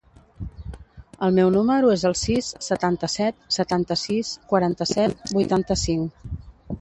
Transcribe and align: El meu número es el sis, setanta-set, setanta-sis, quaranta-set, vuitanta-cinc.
El 1.27 1.35
meu 1.39 1.51
número 1.55 1.91
es 1.97 2.05
el 2.09 2.15
sis, 2.23 2.49
setanta-set, 2.69 3.37
setanta-sis, 3.57 4.33
quaranta-set, 4.55 5.21
vuitanta-cinc. 5.39 6.33